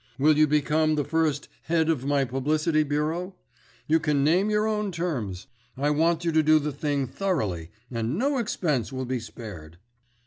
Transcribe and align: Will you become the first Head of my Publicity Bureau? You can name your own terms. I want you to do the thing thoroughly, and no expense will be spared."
Will 0.17 0.35
you 0.35 0.47
become 0.47 0.95
the 0.95 1.03
first 1.03 1.47
Head 1.65 1.87
of 1.87 2.05
my 2.05 2.25
Publicity 2.25 2.81
Bureau? 2.81 3.35
You 3.85 3.99
can 3.99 4.23
name 4.23 4.49
your 4.49 4.65
own 4.67 4.91
terms. 4.91 5.45
I 5.77 5.91
want 5.91 6.25
you 6.25 6.31
to 6.31 6.41
do 6.41 6.57
the 6.57 6.71
thing 6.71 7.05
thoroughly, 7.05 7.69
and 7.91 8.17
no 8.17 8.39
expense 8.39 8.91
will 8.91 9.05
be 9.05 9.19
spared." 9.19 9.77